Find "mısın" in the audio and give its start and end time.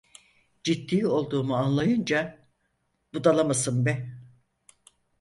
3.43-3.85